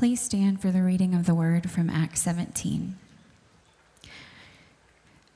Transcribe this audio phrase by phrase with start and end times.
[0.00, 2.96] Please stand for the reading of the word from Acts 17.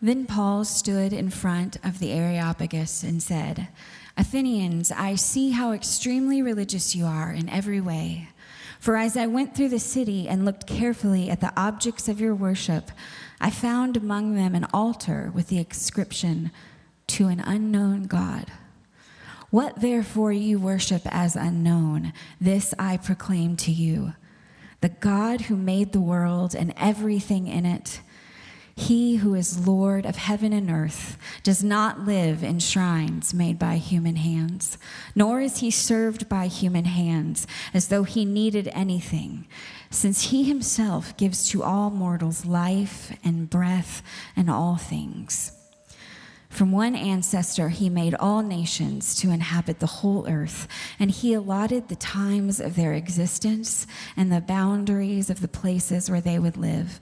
[0.01, 3.69] Then Paul stood in front of the Areopagus and said,
[4.17, 8.31] Athenians, I see how extremely religious you are in every way.
[8.81, 12.35] For as I went through the city and looked carefully at the objects of your
[12.35, 12.91] worship,
[13.43, 16.51] I found among them an altar with the inscription,
[17.09, 18.51] To an unknown God.
[19.51, 24.15] What therefore you worship as unknown, this I proclaim to you.
[24.85, 28.03] The God who made the world and everything in it,
[28.77, 33.77] he who is Lord of heaven and earth does not live in shrines made by
[33.77, 34.77] human hands,
[35.15, 39.47] nor is he served by human hands as though he needed anything,
[39.89, 44.03] since he himself gives to all mortals life and breath
[44.37, 45.54] and all things.
[46.55, 50.69] From one ancestor, he made all nations to inhabit the whole earth,
[51.01, 56.21] and he allotted the times of their existence and the boundaries of the places where
[56.21, 57.01] they would live,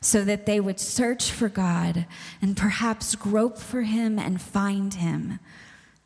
[0.00, 2.06] so that they would search for God
[2.40, 5.38] and perhaps grope for him and find him,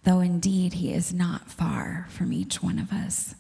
[0.03, 3.37] though indeed he is not far from each one of us.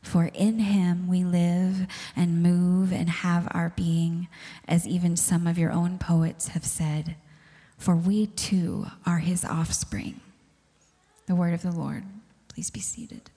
[0.00, 4.28] For in him we live and move and have our being,
[4.66, 7.16] as even some of your own poets have said
[7.84, 10.18] for we too are his offspring.
[11.26, 12.02] The word of the Lord.
[12.48, 13.30] Please be seated.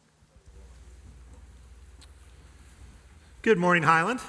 [3.41, 4.21] Good morning, Highland.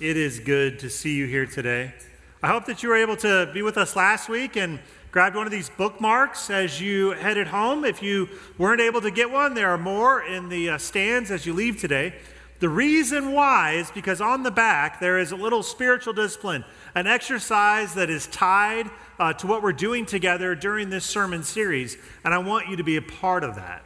[0.00, 1.94] It is good to see you here today.
[2.42, 4.80] I hope that you were able to be with us last week and
[5.12, 7.86] grabbed one of these bookmarks as you headed home.
[7.86, 11.46] If you weren't able to get one, there are more in the uh, stands as
[11.46, 12.16] you leave today.
[12.60, 16.64] The reason why is because on the back there is a little spiritual discipline,
[16.94, 21.96] an exercise that is tied uh, to what we're doing together during this sermon series,
[22.24, 23.84] and I want you to be a part of that.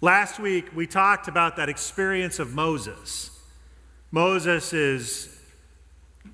[0.00, 3.30] Last week we talked about that experience of Moses.
[4.10, 5.38] Moses is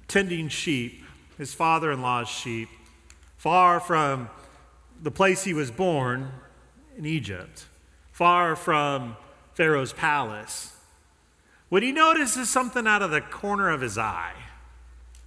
[0.09, 1.05] tending sheep,
[1.37, 2.71] his father in law's sheep,
[3.37, 4.31] far from
[5.03, 6.31] the place he was born
[6.97, 7.67] in Egypt,
[8.11, 9.19] far from
[9.53, 10.73] Pharaoh's palace
[11.69, 14.35] when he notices something out of the corner of his eye,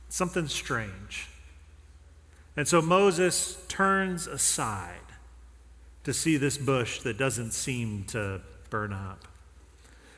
[0.09, 1.28] something strange.
[2.57, 4.97] And so Moses turns aside
[6.03, 9.28] to see this bush that doesn't seem to burn up.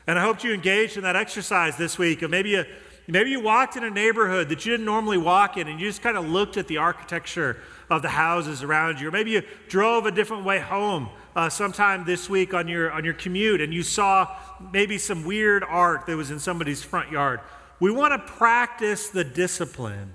[0.06, 2.22] And I hope you engaged in that exercise this week.
[2.22, 2.64] Or maybe you,
[3.06, 6.02] maybe you walked in a neighborhood that you didn't normally walk in and you just
[6.02, 7.58] kind of looked at the architecture
[7.90, 9.08] of the houses around you.
[9.08, 13.04] Or maybe you drove a different way home uh, sometime this week on your, on
[13.04, 14.34] your commute and you saw
[14.72, 17.40] maybe some weird art that was in somebody's front yard.
[17.80, 20.14] We want to practice the discipline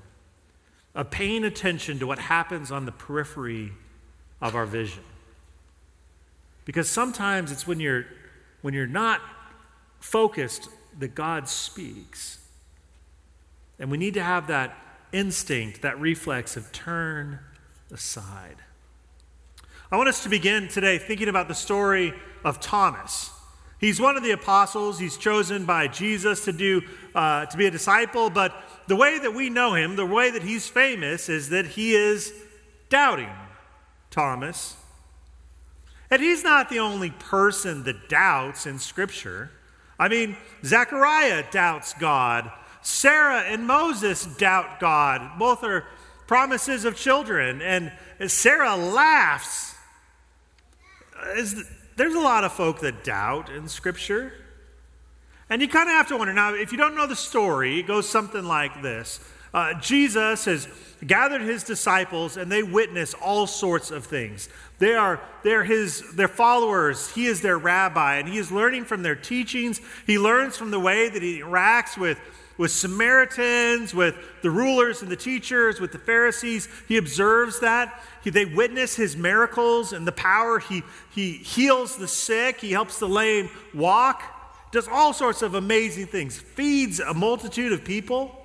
[0.95, 3.73] of paying attention to what happens on the periphery
[4.41, 5.03] of our vision.
[6.65, 8.05] Because sometimes it's when you're,
[8.61, 9.21] when you're not
[9.99, 12.38] focused that God speaks.
[13.79, 14.77] And we need to have that
[15.11, 17.39] instinct, that reflex of turn
[17.91, 18.57] aside.
[19.91, 22.13] I want us to begin today thinking about the story
[22.43, 23.31] of Thomas.
[23.79, 24.99] He's one of the apostles.
[24.99, 26.81] He's chosen by Jesus to do
[27.15, 28.29] uh, to be a disciple.
[28.29, 28.53] But
[28.87, 32.33] the way that we know him, the way that he's famous, is that he is
[32.89, 33.31] doubting
[34.11, 34.75] Thomas.
[36.11, 39.51] And he's not the only person that doubts in Scripture.
[39.97, 40.35] I mean,
[40.65, 42.51] Zechariah doubts God.
[42.81, 45.37] Sarah and Moses doubt God.
[45.37, 45.85] Both are
[46.27, 47.61] promises of children.
[47.61, 47.91] And
[48.27, 49.75] Sarah laughs
[51.95, 54.31] there's a lot of folk that doubt in Scripture.
[55.49, 57.87] And you kind of have to wonder now, if you don't know the story, it
[57.87, 59.19] goes something like this
[59.53, 60.67] uh, Jesus has
[61.05, 64.47] gathered his disciples and they witness all sorts of things.
[64.77, 67.09] They are they're his their followers.
[67.11, 69.81] He is their rabbi, and he is learning from their teachings.
[70.05, 72.19] He learns from the way that he interacts with
[72.59, 76.67] with Samaritans, with the rulers and the teachers, with the Pharisees.
[76.89, 78.03] He observes that.
[78.21, 80.59] He, they witness his miracles and the power.
[80.59, 80.83] He,
[81.15, 84.21] he heals the sick, he helps the lame walk,
[84.73, 88.35] does all sorts of amazing things, feeds a multitude of people.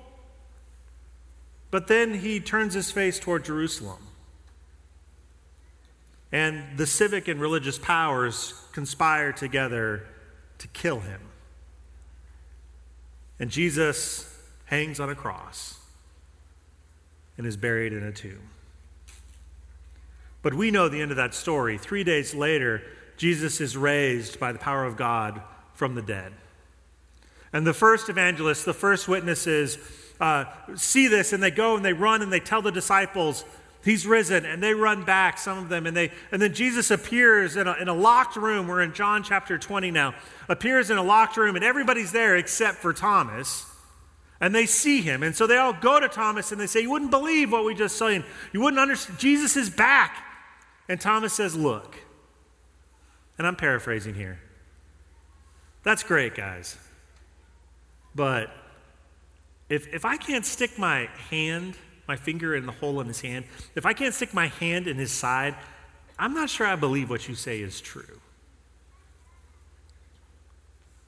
[1.69, 4.01] But then he turns his face toward Jerusalem.
[6.31, 10.07] And the civic and religious powers conspire together
[10.59, 11.19] to kill him.
[13.39, 14.31] And Jesus
[14.65, 15.79] hangs on a cross
[17.37, 18.49] and is buried in a tomb.
[20.41, 21.77] But we know the end of that story.
[21.77, 22.81] Three days later,
[23.17, 25.41] Jesus is raised by the power of God
[25.73, 26.33] from the dead.
[27.51, 29.77] And the first evangelists, the first witnesses,
[30.19, 30.45] uh,
[30.75, 33.43] see this and they go and they run and they tell the disciples,
[33.85, 37.55] He's risen, and they run back, some of them, and they and then Jesus appears
[37.55, 38.67] in a, in a locked room.
[38.67, 40.15] We're in John chapter 20 now.
[40.49, 43.71] Appears in a locked room, and everybody's there except for Thomas.
[44.41, 45.21] And they see him.
[45.21, 47.75] And so they all go to Thomas and they say, You wouldn't believe what we
[47.75, 48.07] just saw.
[48.07, 48.23] You
[48.53, 49.19] wouldn't understand.
[49.19, 50.17] Jesus is back.
[50.89, 51.95] And Thomas says, Look.
[53.37, 54.39] And I'm paraphrasing here.
[55.83, 56.75] That's great, guys.
[58.15, 58.49] But
[59.69, 63.45] if, if I can't stick my hand my finger in the hole in his hand,
[63.75, 65.55] if I can't stick my hand in his side,
[66.17, 68.19] I'm not sure I believe what you say is true.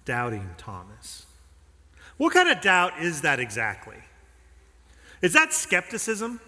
[0.05, 1.25] Doubting Thomas.
[2.17, 3.97] What kind of doubt is that exactly?
[5.21, 6.39] Is that skepticism?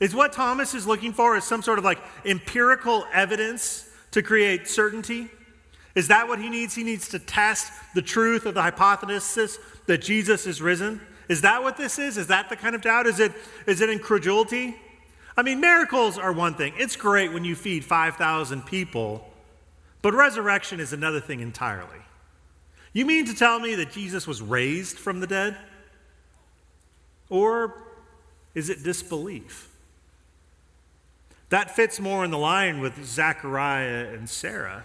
[0.00, 4.68] Is what Thomas is looking for is some sort of like empirical evidence to create
[4.68, 5.28] certainty?
[5.94, 6.74] Is that what he needs?
[6.74, 11.00] He needs to test the truth of the hypothesis that Jesus is risen?
[11.28, 12.16] Is that what this is?
[12.16, 13.06] Is that the kind of doubt?
[13.06, 13.32] Is it,
[13.66, 14.76] is it incredulity?
[15.36, 16.74] I mean, miracles are one thing.
[16.76, 19.28] It's great when you feed 5,000 people,
[20.02, 21.98] but resurrection is another thing entirely.
[22.92, 25.56] You mean to tell me that Jesus was raised from the dead?
[27.30, 27.82] Or
[28.54, 29.70] is it disbelief?
[31.48, 34.84] That fits more in the line with Zechariah and Sarah.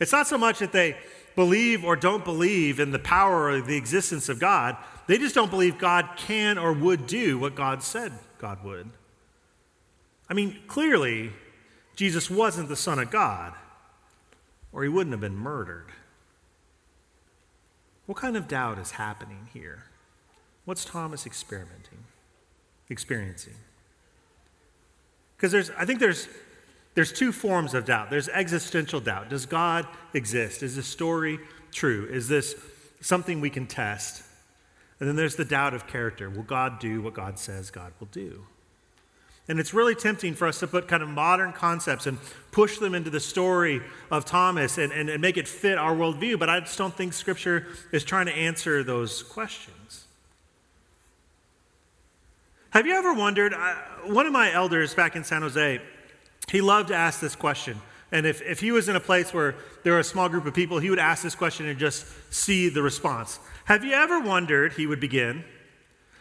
[0.00, 0.96] It's not so much that they
[1.38, 4.76] believe or don't believe in the power or the existence of God,
[5.06, 8.90] they just don't believe God can or would do what God said God would.
[10.28, 11.30] I mean, clearly,
[11.94, 13.52] Jesus wasn't the Son of God,
[14.72, 15.92] or he wouldn't have been murdered.
[18.06, 19.84] What kind of doubt is happening here?
[20.64, 22.02] What's Thomas experimenting,
[22.88, 23.54] experiencing?
[25.36, 26.26] Because there's, I think there's,
[26.98, 28.10] there's two forms of doubt.
[28.10, 29.28] There's existential doubt.
[29.28, 30.64] Does God exist?
[30.64, 31.38] Is this story
[31.70, 32.08] true?
[32.10, 32.56] Is this
[33.00, 34.24] something we can test?
[34.98, 36.28] And then there's the doubt of character.
[36.28, 38.46] Will God do what God says God will do?
[39.46, 42.18] And it's really tempting for us to put kind of modern concepts and
[42.50, 43.80] push them into the story
[44.10, 47.12] of Thomas and, and, and, make it fit our worldview, but I just don't think
[47.12, 50.06] Scripture is trying to answer those questions.
[52.70, 53.54] Have you ever wondered?
[53.54, 53.74] Uh,
[54.06, 55.80] one of my elders back in San Jose,
[56.50, 57.80] he loved to ask this question.
[58.10, 60.54] And if, if he was in a place where there were a small group of
[60.54, 63.38] people, he would ask this question and just see the response.
[63.66, 65.44] Have you ever wondered, he would begin,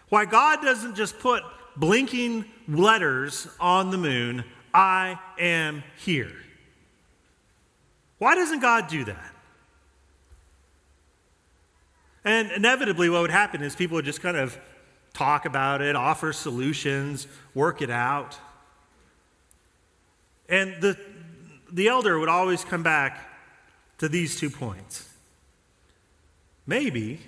[0.09, 1.43] why God doesn't just put
[1.77, 4.43] blinking letters on the moon,
[4.73, 6.33] I am here?
[8.17, 9.33] Why doesn't God do that?
[12.25, 14.57] And inevitably, what would happen is people would just kind of
[15.13, 18.37] talk about it, offer solutions, work it out.
[20.49, 20.97] And the,
[21.71, 23.29] the elder would always come back
[23.97, 25.09] to these two points.
[26.65, 27.19] Maybe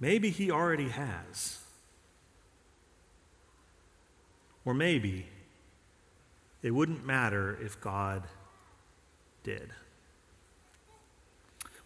[0.00, 1.58] Maybe he already has.
[4.64, 5.26] Or maybe
[6.62, 8.24] it wouldn't matter if God
[9.42, 9.70] did.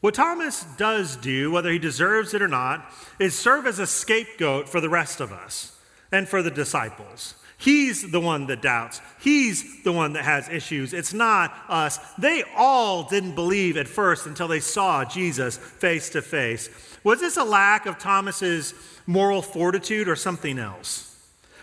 [0.01, 4.69] What Thomas does do, whether he deserves it or not, is serve as a scapegoat
[4.69, 5.79] for the rest of us
[6.11, 7.35] and for the disciples.
[7.63, 9.01] He's the one that doubts.
[9.21, 10.93] He's the one that has issues.
[10.93, 11.99] It's not us.
[12.19, 16.69] They all didn't believe at first until they saw Jesus face to face.
[17.05, 18.75] Was this a lack of Thomas's
[19.07, 21.17] moral fortitude or something else?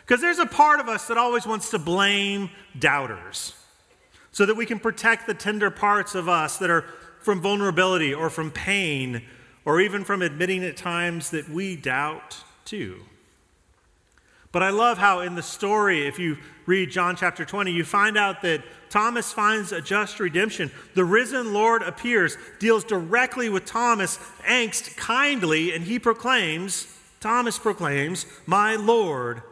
[0.06, 3.53] Because there's a part of us that always wants to blame doubters
[4.32, 6.86] so that we can protect the tender parts of us that are
[7.20, 9.22] from vulnerability or from pain
[9.65, 13.01] or even from admitting at times that we doubt too.
[14.51, 18.18] But I love how in the story, if you read John chapter 20, you find
[18.18, 20.72] out that Thomas finds a just redemption.
[20.96, 26.88] The risen Lord appears, deals directly with Thomas' angst kindly, and he proclaims,
[27.20, 29.44] Thomas proclaims, My Lord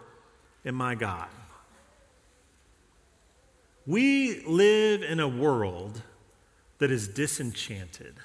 [0.65, 1.27] and my God.
[3.85, 6.01] We live in a world
[6.79, 8.15] that is disenchanted.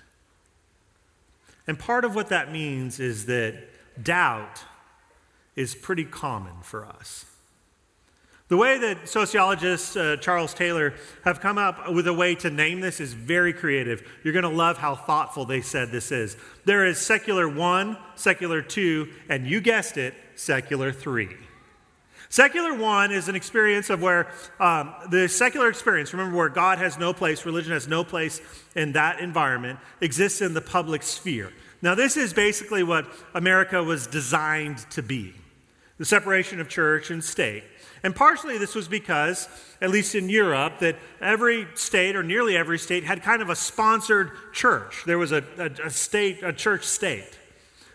[1.66, 3.68] And part of what that means is that
[4.02, 4.64] doubt
[5.56, 7.26] is pretty common for us.
[8.52, 10.92] The way that sociologists, uh, Charles Taylor,
[11.24, 14.06] have come up with a way to name this is very creative.
[14.22, 16.36] You're going to love how thoughtful they said this is.
[16.66, 21.30] There is secular one, secular two, and you guessed it, secular three.
[22.28, 24.30] Secular one is an experience of where
[24.60, 28.42] um, the secular experience, remember, where God has no place, religion has no place
[28.76, 31.52] in that environment, exists in the public sphere.
[31.80, 35.34] Now, this is basically what America was designed to be
[36.02, 37.62] the separation of church and state.
[38.02, 39.48] And partially this was because,
[39.80, 43.54] at least in Europe, that every state or nearly every state had kind of a
[43.54, 45.04] sponsored church.
[45.06, 47.38] There was a, a, a state, a church state.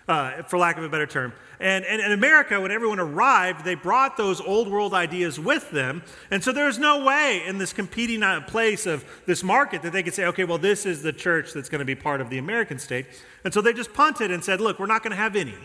[0.08, 1.34] uh, for lack of a better term.
[1.60, 6.04] And, and in America, when everyone arrived, they brought those old world ideas with them.
[6.30, 10.04] And so there's no way in this competing uh, place of this market that they
[10.04, 12.38] could say, okay, well, this is the church that's going to be part of the
[12.38, 13.08] American state.
[13.44, 15.56] And so they just punted and said, look, we're not going to have any.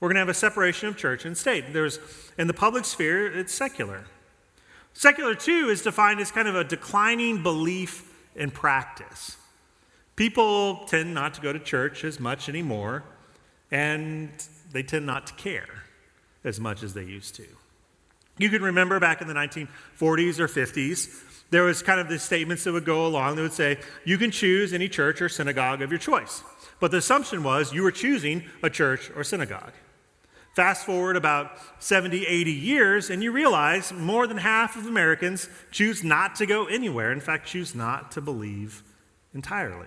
[0.00, 1.72] We're going to have a separation of church and state.
[1.72, 1.98] There's,
[2.38, 4.04] in the public sphere, it's secular.
[4.92, 9.36] Secular, two, is defined as kind of a declining belief in practice.
[10.16, 13.04] People tend not to go to church as much anymore,
[13.70, 14.30] and
[14.72, 15.84] they tend not to care
[16.44, 17.46] as much as they used to.
[18.38, 22.64] You can remember back in the 1940s or 50s, there was kind of the statements
[22.64, 25.90] that would go along that would say, you can choose any church or synagogue of
[25.90, 26.42] your choice.
[26.78, 29.72] But the assumption was you were choosing a church or synagogue.
[30.58, 36.02] Fast forward about 70, 80 years, and you realize more than half of Americans choose
[36.02, 37.12] not to go anywhere.
[37.12, 38.82] In fact, choose not to believe
[39.32, 39.86] entirely.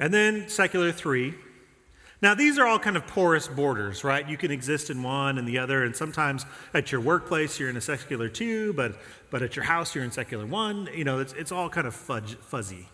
[0.00, 1.34] And then secular three.
[2.20, 4.28] Now, these are all kind of porous borders, right?
[4.28, 7.76] You can exist in one and the other, and sometimes at your workplace you're in
[7.76, 8.96] a secular two, but,
[9.30, 10.88] but at your house you're in secular one.
[10.92, 12.88] You know, it's, it's all kind of fudge, fuzzy.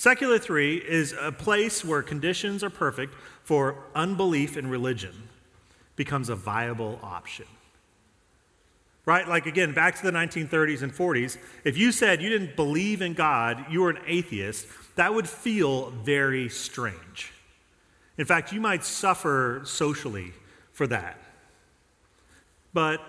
[0.00, 3.14] Secular three is a place where conditions are perfect
[3.44, 5.28] for unbelief in religion
[5.94, 7.44] becomes a viable option.
[9.04, 9.28] Right?
[9.28, 13.12] Like, again, back to the 1930s and 40s, if you said you didn't believe in
[13.12, 14.66] God, you were an atheist,
[14.96, 17.34] that would feel very strange.
[18.16, 20.32] In fact, you might suffer socially
[20.72, 21.18] for that.
[22.72, 23.02] But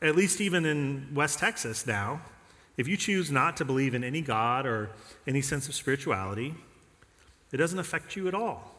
[0.00, 2.22] at least even in West Texas now,
[2.76, 4.90] if you choose not to believe in any God or
[5.26, 6.54] any sense of spirituality,
[7.52, 8.74] it doesn't affect you at all.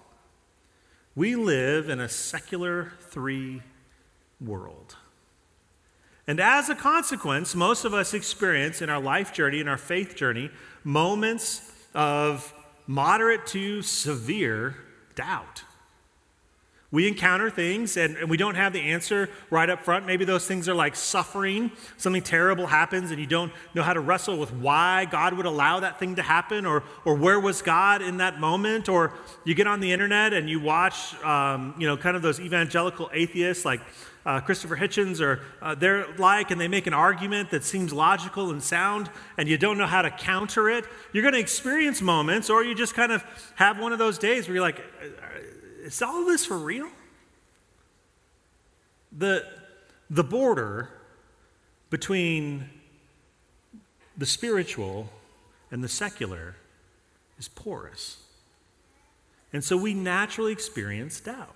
[1.16, 3.62] We live in a secular three
[4.42, 4.96] world.
[6.26, 10.16] And as a consequence, most of us experience in our life journey, in our faith
[10.16, 10.50] journey,
[10.84, 12.54] moments of
[12.88, 14.76] moderate to severe
[15.16, 15.64] doubt.
[16.94, 20.06] We encounter things and, and, we don't have the answer right up front.
[20.06, 21.72] Maybe those things are like suffering.
[21.98, 25.80] Something terrible happens and you don't know how to wrestle with why God would allow
[25.80, 28.90] that thing to happen or, or where was God in that moment.
[28.90, 29.12] Or
[29.44, 33.10] you get on the internet and you watch, um, you know, kind of those evangelical
[33.12, 33.82] atheists like
[34.28, 38.52] uh, Christopher Hitchens or uh, they're like, and they make an argument that seems logical
[38.52, 40.86] and sound, and you don't know how to counter it.
[41.12, 44.48] You're going to experience moments, or you just kind of have one of those days
[44.48, 44.80] where you're like,
[45.84, 46.90] is all this for real?
[49.12, 49.46] The,
[50.10, 50.90] the border
[51.90, 52.70] between
[54.18, 55.10] the spiritual
[55.70, 56.56] and the secular
[57.38, 58.18] is porous.
[59.52, 61.56] And so we naturally experience doubt.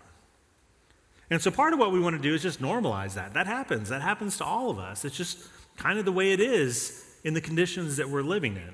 [1.29, 3.34] And so part of what we want to do is just normalize that.
[3.34, 3.89] That happens.
[3.89, 5.03] That happens to all of us.
[5.03, 5.39] It's just
[5.77, 8.74] kind of the way it is in the conditions that we're living in.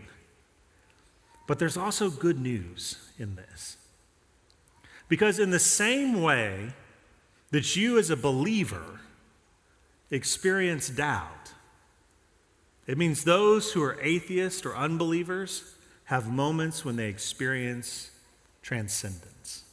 [1.47, 3.77] But there's also good news in this.
[5.07, 6.73] Because, in the same way
[7.51, 9.01] that you as a believer
[10.09, 11.53] experience doubt,
[12.87, 18.11] it means those who are atheists or unbelievers have moments when they experience
[18.61, 19.63] transcendence.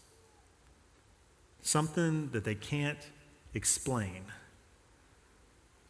[1.62, 2.98] Something that they can't
[3.54, 4.24] explain,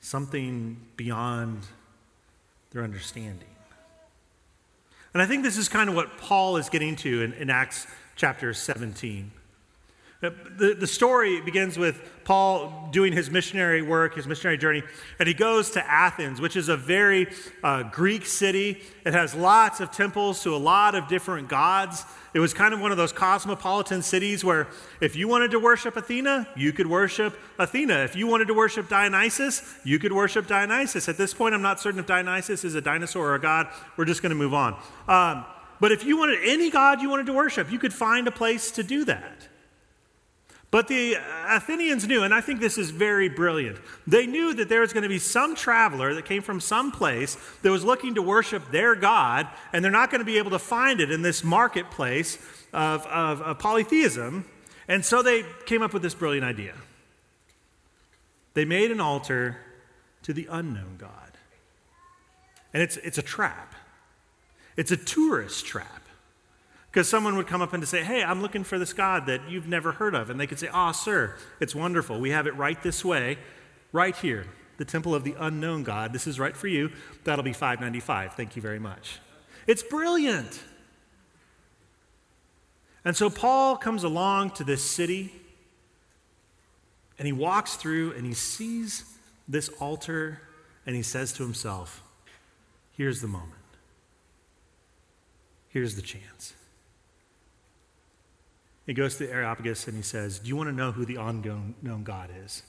[0.01, 1.67] something beyond
[2.71, 3.49] their understanding.
[5.13, 7.87] And I think this is kind of what Paul is getting to in, in Acts
[8.21, 9.31] chapter 17.
[10.21, 14.83] The, the story begins with Paul doing his missionary work, his missionary journey,
[15.19, 17.29] and he goes to Athens, which is a very
[17.65, 18.83] uh, Greek city.
[19.07, 22.05] It has lots of temples to a lot of different gods.
[22.35, 24.69] It was kind of one of those cosmopolitan cities where
[25.01, 28.01] if you wanted to worship Athena, you could worship Athena.
[28.01, 31.09] If you wanted to worship Dionysus, you could worship Dionysus.
[31.09, 33.69] At this point, I'm not certain if Dionysus is a dinosaur or a god.
[33.97, 34.79] We're just going to move on.
[35.09, 35.47] Um,
[35.81, 38.71] but if you wanted any god you wanted to worship, you could find a place
[38.73, 39.49] to do that.
[40.71, 41.17] But the
[41.49, 43.79] Athenians knew, and I think this is very brilliant.
[44.07, 47.37] They knew that there was going to be some traveler that came from some place
[47.63, 50.61] that was looking to worship their God, and they're not going to be able to
[50.61, 52.39] find it in this marketplace
[52.73, 54.45] of, of, of polytheism.
[54.87, 56.75] And so they came up with this brilliant idea.
[58.55, 59.57] They made an altar
[60.23, 61.33] to the unknown God.
[62.73, 63.75] And it's, it's a trap,
[64.81, 66.07] it's a tourist trap.
[66.91, 69.69] Because someone would come up and say, Hey, I'm looking for this God that you've
[69.69, 70.31] never heard of.
[70.31, 72.19] And they could say, Ah, oh, sir, it's wonderful.
[72.19, 73.37] We have it right this way,
[73.93, 74.47] right here,
[74.79, 76.15] the temple of the unknown God.
[76.15, 76.91] This is right for you.
[77.25, 78.33] That'll be 595.
[78.33, 79.21] Thank you very much.
[79.67, 80.63] It's brilliant.
[83.05, 85.31] And so Paul comes along to this city
[87.19, 89.05] and he walks through and he sees
[89.47, 90.41] this altar
[90.87, 92.03] and he says to himself,
[92.97, 93.60] Here's the moment.
[95.71, 96.55] Here's the chance.
[98.87, 101.17] He goes to the Areopagus and he says, Do you want to know who the
[101.17, 102.65] unknown God is?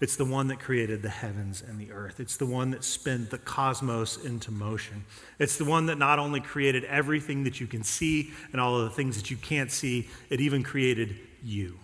[0.00, 2.20] It's the one that created the heavens and the earth.
[2.20, 5.04] It's the one that spun the cosmos into motion.
[5.38, 8.84] It's the one that not only created everything that you can see and all of
[8.84, 11.78] the things that you can't see, it even created you.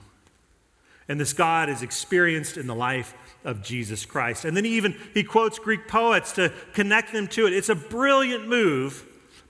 [1.09, 3.15] And this God is experienced in the life
[3.45, 4.47] of Jesus Christ.
[4.47, 7.53] And then he even he quotes Greek poets to connect them to it.
[7.53, 9.05] It's a brilliant move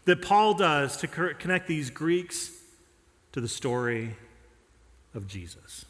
[0.07, 2.51] that Paul does to connect these Greeks
[3.33, 4.17] to the story
[5.15, 5.85] of Jesus.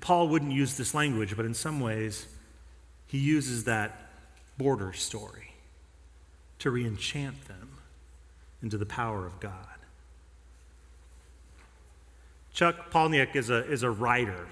[0.00, 2.26] Paul wouldn't use this language, but in some ways,
[3.06, 4.10] he uses that
[4.58, 5.52] border story
[6.58, 7.78] to reenchant them
[8.62, 9.54] into the power of God.
[12.52, 14.46] Chuck Palahniuk is a, is a writer.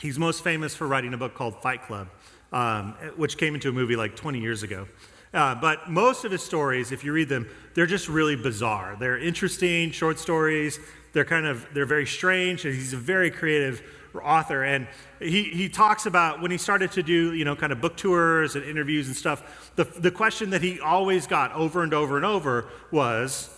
[0.00, 2.08] He's most famous for writing a book called Fight Club,
[2.52, 4.86] um, which came into a movie like 20 years ago.
[5.34, 8.96] Uh, but most of his stories, if you read them, they're just really bizarre.
[8.98, 10.78] They're interesting short stories.
[11.12, 12.62] They're kind of they're very strange.
[12.62, 13.82] He's a very creative
[14.14, 14.86] author, and
[15.20, 18.56] he, he talks about when he started to do you know kind of book tours
[18.56, 19.72] and interviews and stuff.
[19.76, 23.48] The the question that he always got over and over and over was,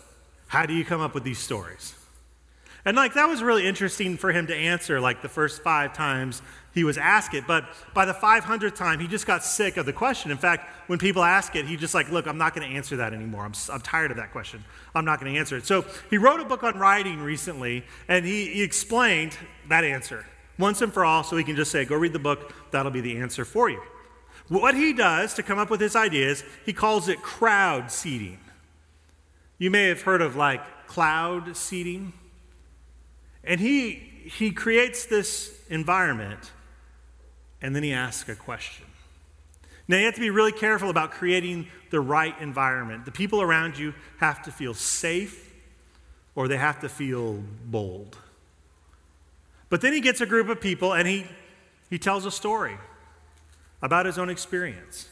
[0.47, 1.95] "How do you come up with these stories?"
[2.85, 6.43] And like that was really interesting for him to answer like the first five times
[6.75, 7.47] he was asked it.
[7.47, 7.65] But
[7.95, 10.31] by the 500th time, he just got sick of the question.
[10.31, 12.97] In fact, when people ask it, he just like, look, I'm not going to answer
[12.97, 13.45] that anymore.
[13.45, 14.65] I'm, I'm tired of that question.
[14.95, 15.67] I'm not going to answer it.
[15.67, 19.37] So he wrote a book on writing recently, and he, he explained
[19.69, 20.27] that answer
[20.59, 22.53] once and for all so he can just say, go read the book.
[22.73, 23.81] That'll be the answer for you.
[24.49, 28.39] What he does to come up with his ideas, he calls it crowd seeding.
[29.59, 32.13] You may have heard of like cloud seeding.
[33.47, 33.93] And he,
[34.25, 36.53] he creates this environment
[37.61, 38.87] and then he asks a question.
[39.87, 43.05] Now, you have to be really careful about creating the right environment.
[43.05, 45.53] The people around you have to feel safe
[46.35, 48.17] or they have to feel bold.
[49.69, 51.27] But then he gets a group of people and he,
[51.91, 52.77] he tells a story
[53.83, 55.09] about his own experience.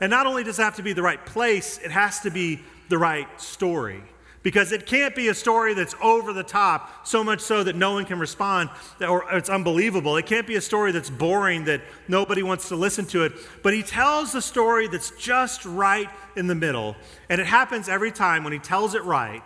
[0.00, 2.60] And not only does it have to be the right place, it has to be
[2.88, 4.02] the right story
[4.46, 7.94] because it can't be a story that's over the top, so much so that no
[7.94, 10.16] one can respond or it's unbelievable.
[10.16, 13.32] It can't be a story that's boring that nobody wants to listen to it.
[13.64, 16.94] But he tells the story that's just right in the middle.
[17.28, 19.42] And it happens every time when he tells it right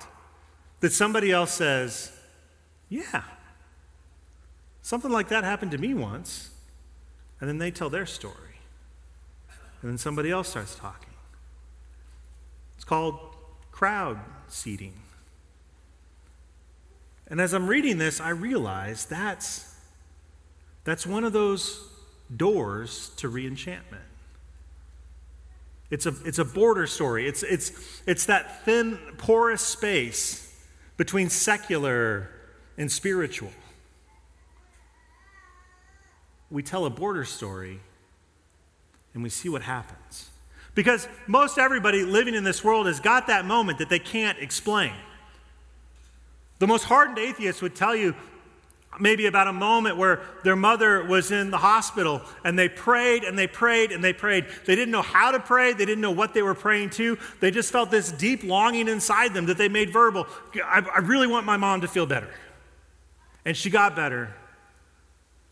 [0.80, 2.12] that somebody else says,
[2.90, 3.22] Yeah,
[4.82, 6.50] something like that happened to me once.
[7.40, 8.58] And then they tell their story.
[9.80, 11.14] And then somebody else starts talking.
[12.76, 13.29] It's called
[13.80, 14.92] crowd seeding.
[17.28, 19.74] And as I'm reading this, I realize that's,
[20.84, 21.88] that's one of those
[22.36, 24.04] doors to reenchantment.
[25.88, 27.26] It's a, it's a border story.
[27.26, 30.54] It's, it's, it's that thin, porous space
[30.98, 32.28] between secular
[32.76, 33.52] and spiritual.
[36.50, 37.80] We tell a border story
[39.14, 40.29] and we see what happens.
[40.74, 44.92] Because most everybody living in this world has got that moment that they can't explain.
[46.58, 48.14] The most hardened atheist would tell you
[48.98, 53.38] maybe about a moment where their mother was in the hospital and they prayed and
[53.38, 54.46] they prayed and they prayed.
[54.66, 57.18] They didn't know how to pray, they didn't know what they were praying to.
[57.40, 60.26] They just felt this deep longing inside them that they made verbal.
[60.64, 62.28] I, I really want my mom to feel better.
[63.44, 64.34] And she got better,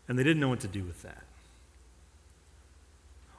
[0.07, 1.23] and they didn't know what to do with that.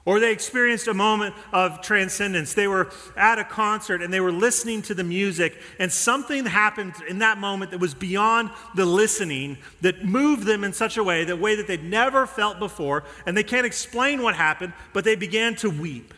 [0.03, 2.55] Or they experienced a moment of transcendence.
[2.55, 6.93] They were at a concert and they were listening to the music, and something happened
[7.07, 11.23] in that moment that was beyond the listening that moved them in such a way,
[11.23, 13.03] the way that they'd never felt before.
[13.27, 16.13] And they can't explain what happened, but they began to weep.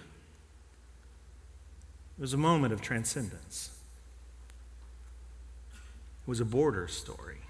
[2.18, 3.72] It was a moment of transcendence,
[6.26, 7.43] it was a border story.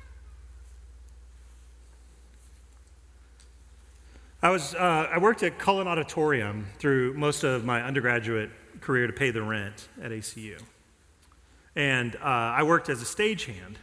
[4.43, 8.49] I, was, uh, I worked at Cullen Auditorium through most of my undergraduate
[8.81, 10.61] career to pay the rent at ACU.
[11.77, 13.77] And uh, I worked as a stagehand.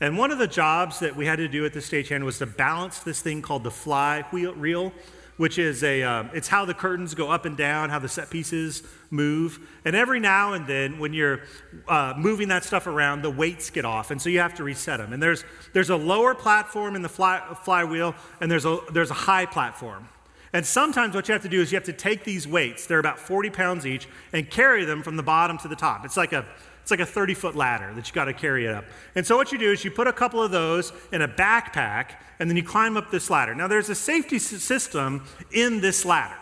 [0.00, 2.46] And one of the jobs that we had to do at the stagehand was to
[2.46, 4.94] balance this thing called the fly wheel reel,
[5.40, 8.28] which is a, uh, it's how the curtains go up and down, how the set
[8.28, 9.58] pieces move.
[9.86, 11.40] And every now and then, when you're
[11.88, 14.98] uh, moving that stuff around, the weights get off, and so you have to reset
[14.98, 15.14] them.
[15.14, 19.14] And there's, there's a lower platform in the fly, flywheel, and there's a, there's a
[19.14, 20.10] high platform.
[20.52, 22.98] And sometimes what you have to do is you have to take these weights, they're
[22.98, 26.04] about 40 pounds each, and carry them from the bottom to the top.
[26.04, 26.44] It's like a
[26.82, 28.84] it's like a 30 foot ladder that you got to carry it up.
[29.14, 32.12] And so what you do is you put a couple of those in a backpack
[32.38, 33.54] and then you climb up this ladder.
[33.54, 36.36] Now there's a safety system in this ladder.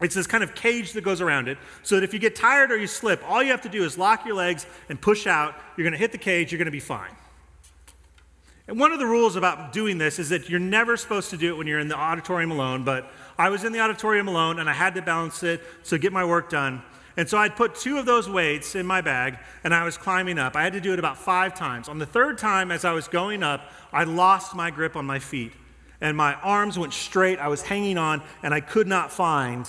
[0.00, 2.70] It's this kind of cage that goes around it so that if you get tired
[2.70, 5.54] or you slip, all you have to do is lock your legs and push out.
[5.76, 7.10] You're going to hit the cage, you're going to be fine.
[8.68, 11.54] And one of the rules about doing this is that you're never supposed to do
[11.54, 14.68] it when you're in the auditorium alone, but I was in the auditorium alone and
[14.68, 16.82] I had to balance it so get my work done.
[17.18, 20.38] And so I'd put two of those weights in my bag and I was climbing
[20.38, 20.54] up.
[20.54, 21.88] I had to do it about five times.
[21.88, 25.18] On the third time, as I was going up, I lost my grip on my
[25.18, 25.52] feet
[26.00, 27.40] and my arms went straight.
[27.40, 29.68] I was hanging on and I could not find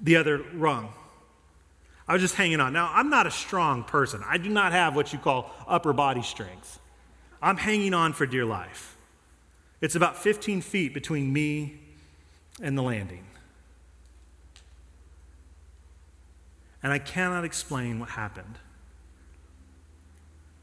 [0.00, 0.90] the other rung.
[2.06, 2.72] I was just hanging on.
[2.72, 4.22] Now, I'm not a strong person.
[4.24, 6.78] I do not have what you call upper body strength.
[7.42, 8.96] I'm hanging on for dear life.
[9.80, 11.80] It's about 15 feet between me
[12.62, 13.24] and the landing.
[16.86, 18.60] And I cannot explain what happened.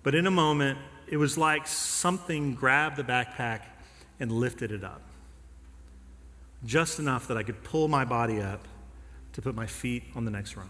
[0.03, 3.63] But in a moment, it was like something grabbed the backpack
[4.21, 5.01] and lifted it up.
[6.63, 8.65] Just enough that I could pull my body up
[9.33, 10.69] to put my feet on the next rung.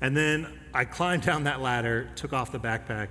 [0.00, 3.08] And then I climbed down that ladder, took off the backpack,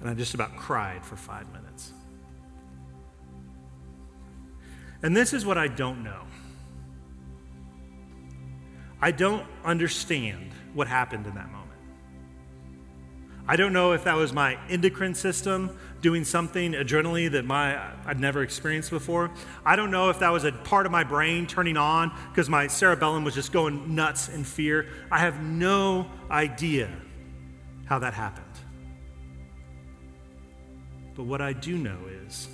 [0.00, 1.92] and I just about cried for five minutes.
[5.04, 6.24] And this is what I don't know.
[9.02, 11.62] I don't understand what happened in that moment.
[13.48, 18.20] I don't know if that was my endocrine system doing something adrenally that my I'd
[18.20, 19.32] never experienced before.
[19.66, 22.68] I don't know if that was a part of my brain turning on because my
[22.68, 24.86] cerebellum was just going nuts in fear.
[25.10, 26.88] I have no idea
[27.86, 28.46] how that happened.
[31.16, 32.48] But what I do know is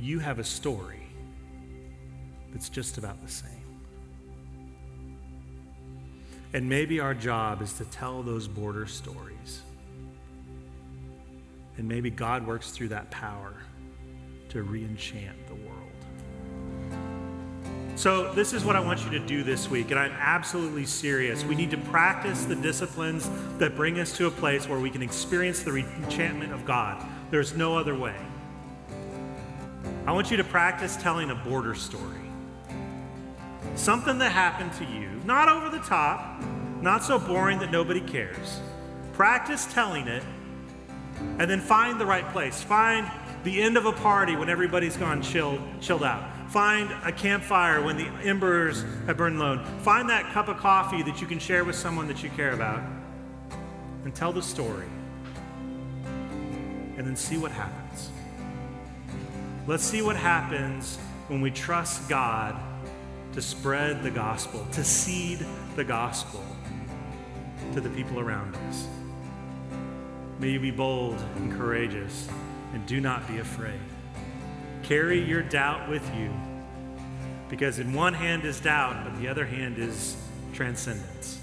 [0.00, 1.06] you have a story
[2.52, 3.67] that's just about the same.
[6.52, 9.62] And maybe our job is to tell those border stories
[11.78, 13.54] and maybe God works through that power
[14.50, 15.74] to re enchant the world.
[17.94, 21.44] So, this is what I want you to do this week, and I'm absolutely serious.
[21.44, 25.02] We need to practice the disciplines that bring us to a place where we can
[25.02, 27.04] experience the enchantment of God.
[27.30, 28.16] There's no other way.
[30.06, 32.30] I want you to practice telling a border story.
[33.74, 36.42] Something that happened to you, not over the top,
[36.80, 38.62] not so boring that nobody cares.
[39.12, 40.22] Practice telling it
[41.38, 42.62] and then find the right place.
[42.62, 43.06] Find
[43.44, 46.50] the end of a party when everybody's gone chilled, chilled out.
[46.50, 49.62] Find a campfire when the embers have burned low.
[49.82, 52.82] Find that cup of coffee that you can share with someone that you care about.
[54.04, 54.86] And tell the story.
[56.96, 58.08] And then see what happens.
[59.66, 60.96] Let's see what happens
[61.28, 62.58] when we trust God
[63.38, 65.46] to spread the gospel, to seed
[65.76, 66.44] the gospel
[67.72, 68.88] to the people around us.
[70.40, 72.28] May you be bold and courageous,
[72.72, 73.78] and do not be afraid.
[74.82, 76.32] Carry your doubt with you,
[77.48, 80.16] because in one hand is doubt, but the other hand is
[80.52, 81.40] transcendence.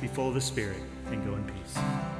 [0.00, 2.13] Be full of the Spirit and go in peace.